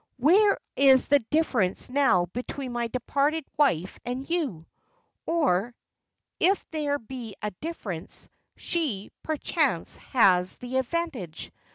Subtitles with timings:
[0.17, 4.65] Where is the difference now between my departed wife and you?
[5.27, 5.75] Or,
[6.39, 11.51] if there be a difference, she, perchance, has the advantage.